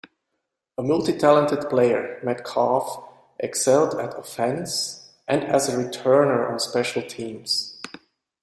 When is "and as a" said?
5.27-5.77